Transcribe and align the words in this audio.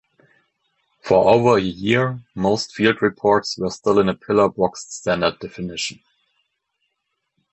For 1.03 1.29
over 1.29 1.59
a 1.59 1.61
year, 1.61 2.23
most 2.33 2.73
field 2.73 3.03
reports 3.03 3.59
were 3.59 3.69
still 3.69 3.99
in 3.99 4.07
pillarboxed 4.07 4.77
standard 4.89 5.37
definition. 5.37 5.99